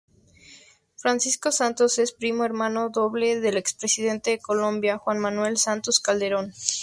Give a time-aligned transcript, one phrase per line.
[0.95, 6.51] Francisco Santos es primo hermano doble del exPresidente de Colombia Juan Manuel Santos Calderón.